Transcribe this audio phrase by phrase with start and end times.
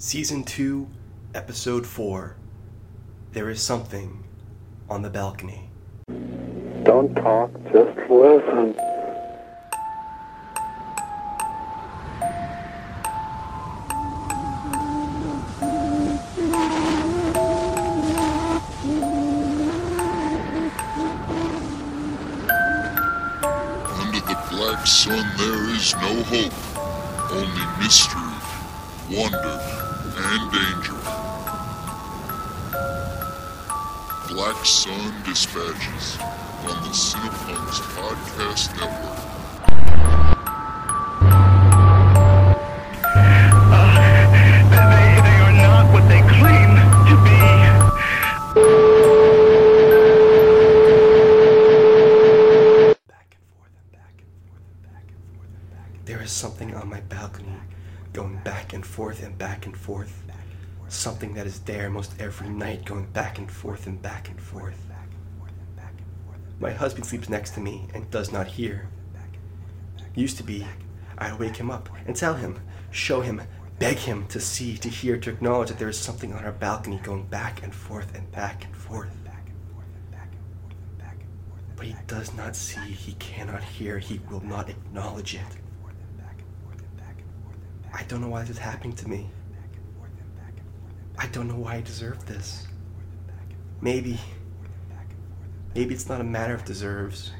[0.00, 0.88] Season 2,
[1.34, 2.36] Episode 4
[3.32, 4.22] There is Something
[4.88, 5.70] on the Balcony.
[6.84, 8.76] Don't talk, just listen.
[23.98, 28.22] Under the black sun there is no hope, only mystery,
[29.10, 29.87] wonder,
[30.20, 30.94] and danger.
[34.28, 36.18] Black Sun Dispatches
[36.66, 39.24] on the Cinepunks Podcast Network.
[56.04, 57.60] There is something on my balcony
[58.12, 60.24] going back and forth and back and forth.
[60.88, 64.86] Something that is there most every night going back and forth and back and forth.
[66.60, 68.88] My husband sleeps next to me and does not hear.
[70.14, 70.66] Used to be,
[71.18, 72.58] I'd wake him up and tell him,
[72.90, 73.42] show him,
[73.78, 76.98] beg him to see, to hear, to acknowledge that there is something on our balcony
[77.02, 79.14] going back and forth and back and forth.
[81.76, 85.42] But he does not see, he cannot hear, he will not acknowledge it.
[87.98, 89.28] I don't know why this is happening to me.
[91.18, 92.68] I don't know why I deserve this.
[93.80, 94.20] Maybe.
[95.74, 97.32] Maybe it's not a matter of deserves.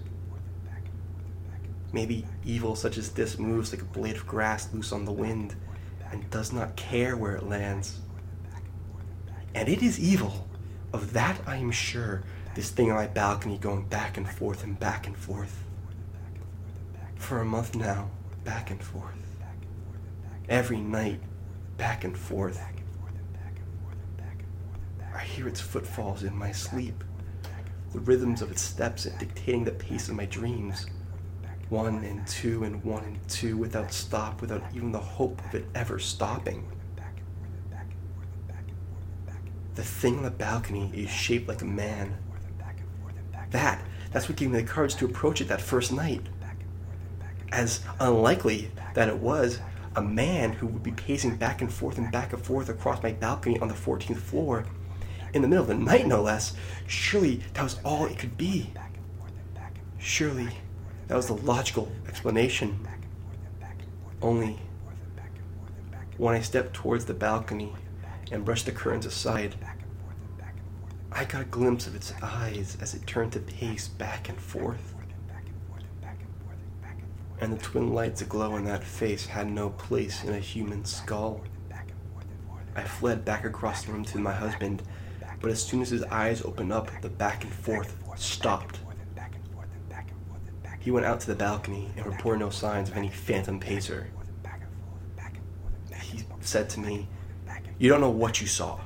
[1.93, 5.55] Maybe evil such as this moves like a blade of grass loose on the wind
[6.11, 8.01] and does not care where it lands.
[9.55, 10.49] And it is evil.
[10.93, 12.25] Of that I am sure.
[12.57, 15.63] This thing on my balcony going back and forth and back and forth.
[17.15, 18.11] For a month now,
[18.43, 19.38] back and forth.
[20.49, 21.21] Every night,
[21.77, 22.59] back and forth.
[25.15, 27.05] I hear its footfalls in my sleep,
[27.93, 30.87] the rhythms of its steps dictating the pace of my dreams.
[31.69, 35.67] One and two and one and two without stop, without even the hope of it
[35.75, 36.67] ever stopping.
[39.75, 42.17] The thing on the balcony is shaped like a man.
[43.51, 46.23] That, that's what gave me the courage to approach it that first night.
[47.53, 49.59] As unlikely that it was,
[49.99, 53.11] a man who would be pacing back and forth and back and forth across my
[53.11, 54.65] balcony on the 14th floor,
[55.35, 56.55] in the middle of the night no less,
[56.87, 58.73] surely that was all it could be.
[59.99, 60.49] Surely
[61.09, 62.87] that was the logical explanation.
[64.23, 64.61] Only
[66.17, 67.73] when I stepped towards the balcony
[68.31, 69.57] and brushed the curtains aside,
[71.11, 74.95] I got a glimpse of its eyes as it turned to pace back and forth.
[77.41, 81.43] And the twin lights aglow in that face had no place in a human skull.
[82.75, 84.83] I fled back across the room to my husband,
[85.41, 88.81] but as soon as his eyes opened up, the back and forth stopped.
[90.81, 94.09] He went out to the balcony and reported no signs of any phantom pacer.
[96.03, 97.09] He said to me,
[97.79, 98.81] You don't know what you saw.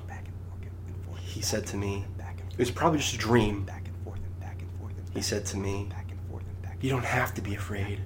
[1.21, 2.05] He said to me,
[2.53, 3.71] It was probably just a dream.
[5.15, 5.89] He said to me,
[6.81, 8.01] You don't have to be afraid.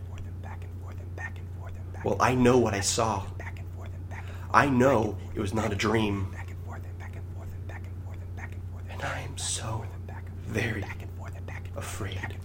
[2.07, 3.25] Well, I know what I saw.
[4.55, 6.33] I know it was not a dream.
[8.89, 9.85] And I am so
[10.47, 10.85] very
[11.75, 12.39] afraid.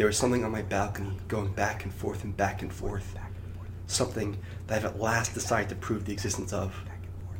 [0.00, 3.18] There was something on my balcony going back and forth and back and forth.
[3.86, 6.74] Something that I've at last decided to prove the existence of.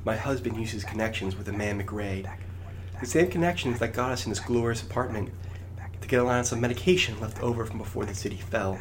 [0.04, 2.30] My husband uses connections with a man McRae.
[3.00, 5.30] The same connections that got us in this glorious apartment
[6.02, 8.78] to get allowance of medication left over from before the city fell.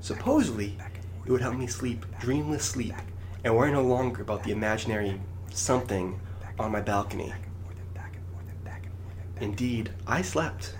[0.00, 0.76] Supposedly,
[1.24, 2.94] it would help me sleep dreamless sleep
[3.42, 5.18] and worry no longer about the imaginary
[5.50, 6.20] something
[6.58, 7.32] on my balcony.
[9.40, 10.74] Indeed, I slept.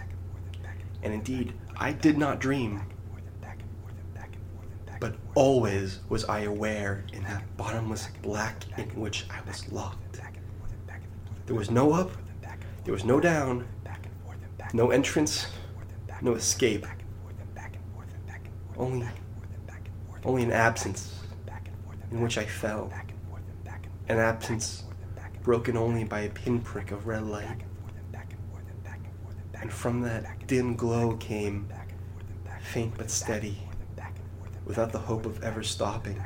[1.03, 2.83] And indeed, I did not dream.
[5.01, 10.21] But always was I aware in that bottomless black in which I was locked.
[11.47, 12.11] There was no up,
[12.85, 13.67] there was no down,
[14.75, 15.47] no entrance,
[16.21, 16.87] no escape.
[18.77, 19.09] Only,
[20.23, 21.19] only an absence
[22.11, 22.93] in which I fell.
[24.09, 24.85] An absence
[25.43, 27.63] broken only by a pinprick of red light.
[29.61, 31.69] And from that dim glow came,
[32.61, 33.59] faint but steady,
[34.65, 36.23] without the hope of ever stopping,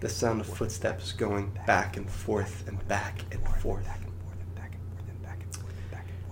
[0.00, 3.88] the sound of footsteps going back and forth and back and forth.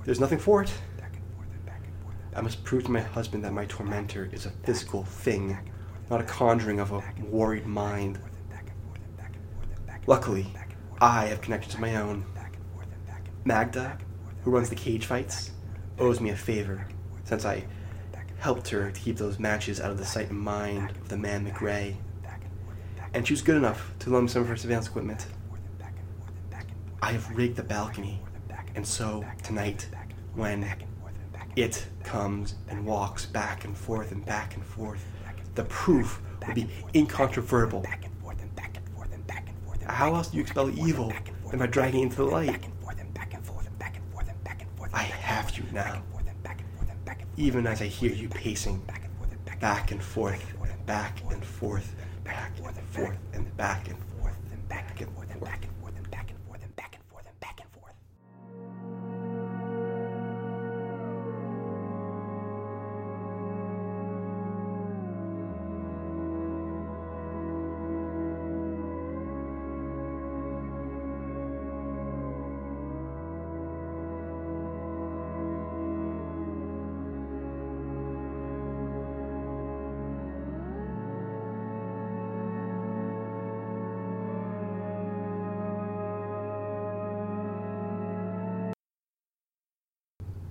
[0.05, 0.73] There's nothing for it.
[2.35, 5.59] I must prove to my husband that my tormentor is a physical thing,
[6.11, 8.21] not a conjuring of a worried mind.
[10.07, 10.47] Luckily,
[11.01, 12.25] I have connections of my own.
[13.45, 13.99] Magda,
[14.43, 15.51] who runs the cage fights,
[15.99, 16.87] owes me a favor,
[17.25, 17.65] since I
[18.39, 21.45] helped her to keep those matches out of the sight and mind of the man
[21.47, 21.97] McRae.
[23.13, 25.27] And she was good enough to loan me some of her surveillance equipment.
[27.03, 28.21] I have rigged the balcony,
[28.75, 29.89] and so tonight,
[30.35, 30.67] when
[31.57, 35.05] it comes and walks back and forth and back and forth,
[35.55, 37.85] the proof will be incontrovertible.
[39.87, 41.13] How else do you expel evil
[41.51, 42.65] than by dragging it into the light?
[44.93, 45.03] I
[45.73, 46.03] now.
[47.37, 51.95] Even as I hear you pacing back and forth, back and forth, back and forth,
[52.25, 54.10] back and forth and back and forth,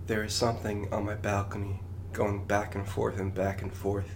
[0.09, 1.81] There is something on my balcony
[2.13, 4.09] going back and forth and back and forth.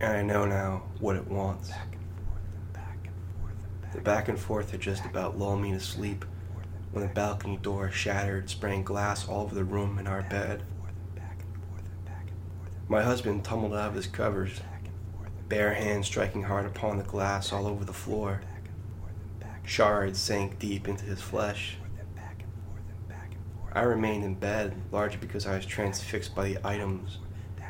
[0.00, 1.68] And I know now what it wants.
[1.68, 5.60] back and forth and back and forth The back and forth had just about lulled
[5.60, 6.24] me to sleep
[6.92, 10.62] when the balcony door shattered, spraying glass all over the room and our bed.
[12.88, 14.62] My husband tumbled out of his covers,
[15.50, 18.40] bare hands striking hard upon the glass all over the floor.
[19.62, 21.76] Shards sank deep into his flesh.
[23.72, 27.18] I remained in bed, largely because I was transfixed by the items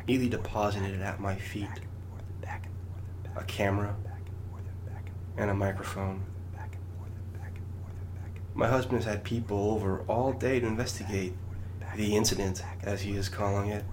[0.06, 1.68] neatly deposited at my feet
[3.36, 3.94] a camera
[5.36, 6.24] and a microphone.
[8.54, 11.34] My husband has had people over all day to investigate
[11.94, 13.84] the incident, as he is calling it.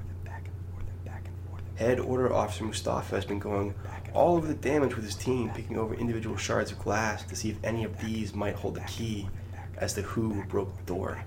[1.76, 3.76] Head Order Officer Mustafa has been going
[4.14, 7.52] all over the damage with his team, picking over individual shards of glass to see
[7.52, 9.30] if any of these might hold the key
[9.78, 11.24] as to who broke the door.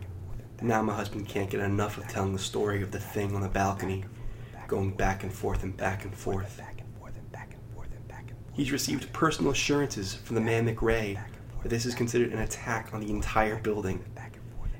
[0.62, 3.48] Now my husband can't get enough of telling the story of the thing on the
[3.48, 4.04] balcony,
[4.68, 6.60] going back and forth and back and forth.
[8.52, 11.18] He's received personal assurances from the man McRae
[11.62, 14.04] that this is considered an attack on the entire building,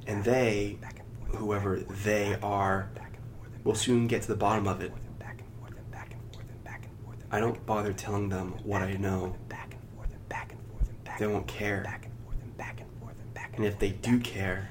[0.07, 0.79] and they,
[1.29, 2.91] whoever they are,
[3.65, 4.93] will soon get to the bottom of it.
[7.31, 9.35] I don't bother telling them what I know.
[11.19, 12.01] They won't care.
[13.55, 14.71] And if they do care,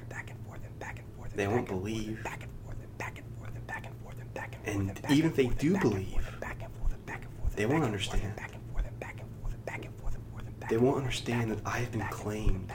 [1.35, 2.25] they won't believe.
[4.65, 6.27] And even if they do believe,
[7.55, 8.33] they won't understand.
[10.69, 12.71] They won't understand that I have been claimed.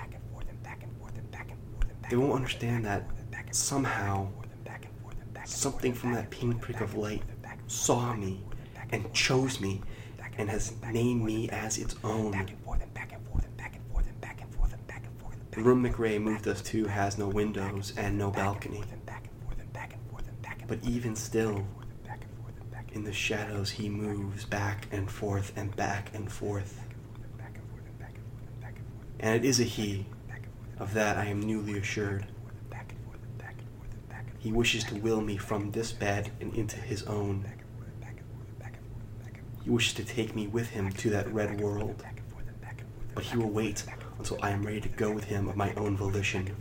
[2.10, 3.04] They won't understand that
[3.52, 4.28] somehow
[5.44, 7.22] something from that pinprick of light
[7.66, 8.40] saw me
[8.90, 9.80] and chose me
[10.38, 12.48] and has named me as its own.
[15.54, 18.82] The room McRae moved us to has no windows and no balcony.
[20.66, 21.64] But even still,
[22.92, 26.80] in the shadows, he moves back and forth and back and forth.
[29.20, 30.06] And it is a he.
[30.80, 32.26] Of that I am newly assured.
[34.40, 37.44] He wishes to will me from this bed and into his own.
[39.62, 42.04] He wishes to take me with him to that red world.
[43.14, 43.84] But he will wait
[44.18, 46.54] until I am ready to go with him of my own volition.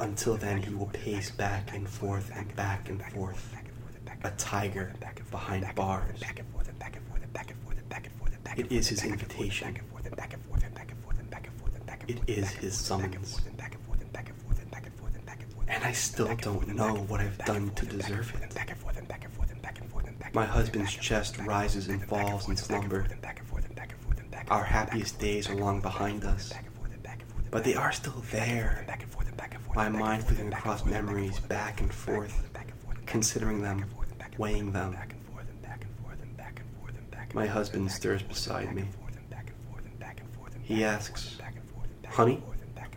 [0.00, 3.54] Until then, he will pace back and forth and back and forth,
[4.24, 4.92] a tiger
[5.30, 6.22] behind bars.
[8.56, 9.78] It is his invitation.
[12.08, 13.40] It is his summons.
[15.68, 18.52] And I still don't know what I've done to deserve it.
[20.34, 23.06] My husband's chest rises and falls in slumber.
[24.50, 26.52] Our happiest days are long behind us,
[27.50, 28.86] but they are still there.
[29.74, 32.50] My mind flicking across memories back and forth,
[33.06, 33.84] considering them,
[34.38, 34.96] weighing them.
[37.34, 38.84] My husband stirs beside me.
[40.62, 41.38] He asks,
[42.08, 42.42] Honey,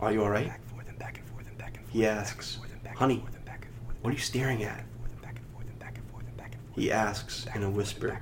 [0.00, 0.52] are you alright?
[1.88, 2.58] He asks,
[2.94, 3.24] Honey,
[4.02, 4.84] what are you staring at?
[6.74, 8.20] He asks in a whisper,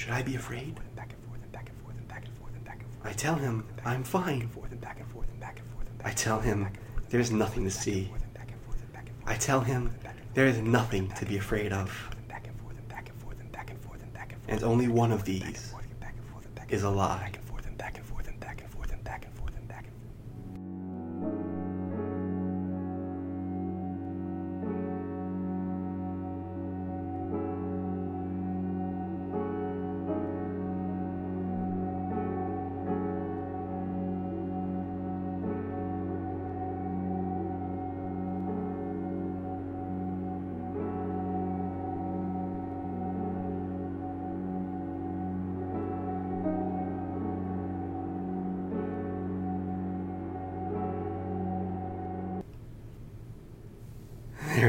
[0.00, 0.80] Should I be afraid?
[3.04, 4.48] I tell him I'm fine.
[6.02, 6.68] I tell him
[7.10, 8.10] there's nothing to see.
[9.26, 9.92] I tell him
[10.32, 11.92] there is nothing to be afraid of.
[14.48, 15.74] And only one of these
[16.70, 17.32] is a lie.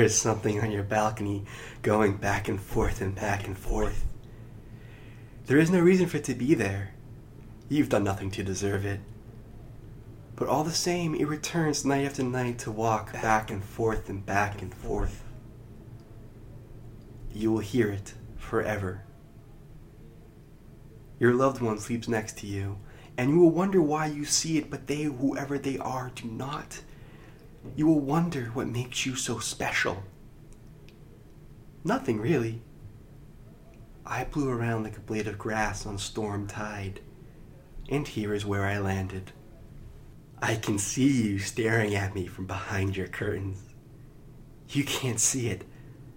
[0.01, 1.45] There is something on your balcony
[1.83, 4.03] going back and forth and back and forth.
[5.45, 6.95] There is no reason for it to be there.
[7.69, 8.99] You've done nothing to deserve it.
[10.35, 14.25] But all the same, it returns night after night to walk back and forth and
[14.25, 15.23] back and forth.
[17.31, 19.03] You will hear it forever.
[21.19, 22.79] Your loved one sleeps next to you,
[23.19, 26.81] and you will wonder why you see it, but they, whoever they are, do not.
[27.75, 30.03] You will wonder what makes you so special.
[31.83, 32.61] Nothing really.
[34.05, 36.99] I blew around like a blade of grass on storm tide,
[37.89, 39.31] and here is where I landed.
[40.41, 43.61] I can see you staring at me from behind your curtains.
[44.69, 45.63] You can't see it,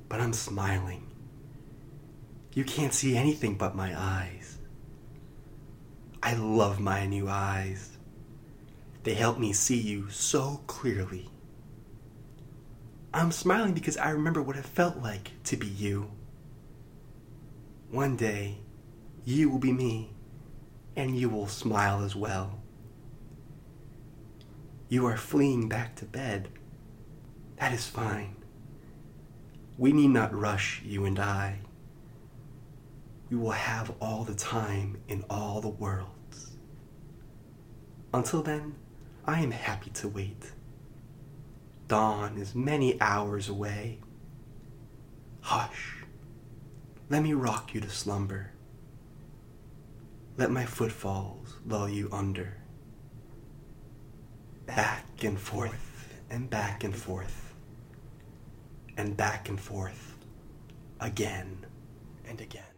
[0.08, 1.10] but I'm smiling.
[2.54, 4.58] You can't see anything but my eyes.
[6.22, 7.98] I love my new eyes.
[9.02, 11.28] They help me see you so clearly.
[13.14, 16.10] I'm smiling because I remember what it felt like to be you.
[17.88, 18.58] One day,
[19.24, 20.10] you will be me,
[20.96, 22.58] and you will smile as well.
[24.88, 26.48] You are fleeing back to bed.
[27.60, 28.34] That is fine.
[29.78, 31.60] We need not rush, you and I.
[33.30, 36.56] We will have all the time in all the worlds.
[38.12, 38.74] Until then,
[39.24, 40.50] I am happy to wait.
[41.88, 43.98] Dawn is many hours away.
[45.40, 46.04] Hush.
[47.10, 48.52] Let me rock you to slumber.
[50.36, 52.56] Let my footfalls lull you under.
[54.66, 57.54] Back and forth, and back and forth,
[58.96, 60.16] and back and forth,
[61.00, 61.66] again
[62.26, 62.73] and again.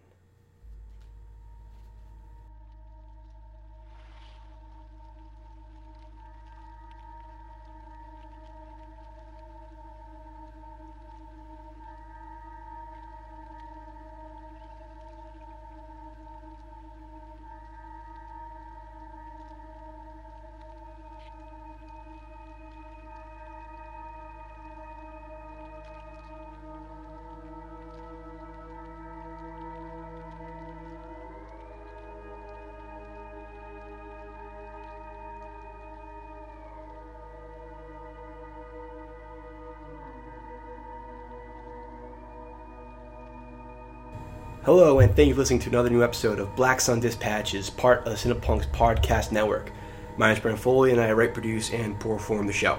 [44.67, 48.01] Hello, and thank you for listening to another new episode of Black Sun Dispatches, part
[48.01, 49.71] of the Cinepunks Podcast Network.
[50.17, 52.77] My name is Brent Foley, and I write, produce, and perform the show.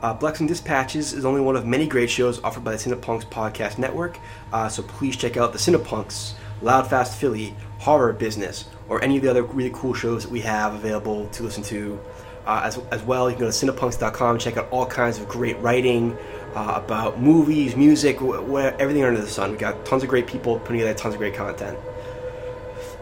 [0.00, 3.26] Uh, Black Sun Dispatches is only one of many great shows offered by the Cinepunks
[3.26, 4.18] Podcast Network,
[4.54, 6.32] uh, so please check out the Cinepunks,
[6.62, 10.40] Loud Fast Philly, Horror Business, or any of the other really cool shows that we
[10.40, 12.00] have available to listen to.
[12.46, 15.58] Uh, as, as well, you can go to cinepunks.com, check out all kinds of great
[15.58, 16.16] writing,
[16.54, 19.50] uh, about movies, music, wh- everything under the sun.
[19.50, 21.78] We've got tons of great people putting together tons of great content.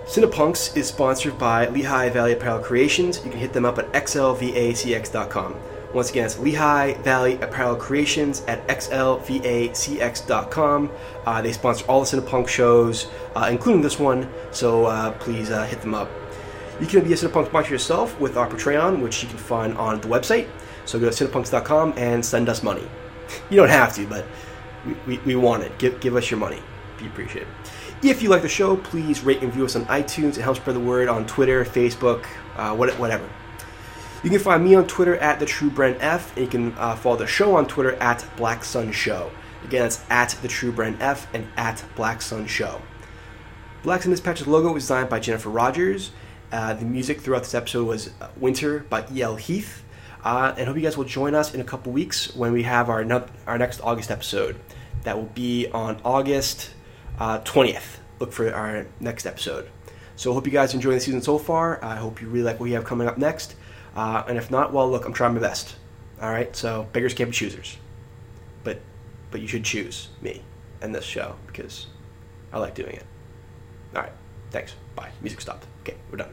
[0.07, 3.25] Cinepunks is sponsored by Lehigh Valley Apparel Creations.
[3.25, 5.57] You can hit them up at xlvacx.com.
[5.95, 9.31] Once again, it's Lehigh Valley Apparel Creations at xlvacx.com.
[11.25, 13.07] Uh, they sponsor all the Cinepunk shows,
[13.37, 16.11] uh, including this one, so uh, please uh, hit them up.
[16.81, 20.01] You can be a Cinepunk sponsor yourself with our Patreon, which you can find on
[20.01, 20.49] the website.
[20.85, 22.89] So go to cinepunks.com and send us money.
[23.51, 24.27] You don't have to, but
[24.87, 25.79] we, we, we want it.
[25.79, 26.61] Give, give us your money.
[26.99, 27.49] Be appreciated.
[28.03, 30.37] If you like the show, please rate and review us on iTunes.
[30.37, 32.25] It helps spread the word on Twitter, Facebook,
[32.57, 33.29] uh, whatever.
[34.25, 36.95] You can find me on Twitter at the True Brent F, and you can uh,
[36.95, 39.31] follow the show on Twitter at Black Sun Show.
[39.65, 42.81] Again, that's at the True Brent F and at Black Sun Show.
[43.83, 46.13] Black Sun Dispatch's logo was designed by Jennifer Rogers.
[46.53, 49.37] Uh, the music throughout this episode was uh, Winter by E.L.
[49.37, 49.83] Heath.
[50.25, 52.89] Uh, and hope you guys will join us in a couple weeks when we have
[52.89, 54.57] our no- our next August episode.
[55.03, 56.71] That will be on August
[57.19, 58.01] uh, twentieth.
[58.21, 59.69] Look for our next episode.
[60.15, 61.83] So hope you guys enjoy the season so far.
[61.85, 63.57] I hope you really like what we have coming up next.
[63.97, 65.75] Uh, and if not, well, look, I'm trying my best.
[66.21, 66.55] All right.
[66.55, 67.77] So beggars can't be choosers,
[68.63, 68.81] but
[69.33, 70.43] but you should choose me
[70.81, 71.89] and this show because
[72.53, 73.05] I like doing it.
[73.97, 74.13] All right.
[74.51, 74.75] Thanks.
[74.95, 75.11] Bye.
[75.21, 75.67] Music stopped.
[75.81, 76.33] Okay, we're done.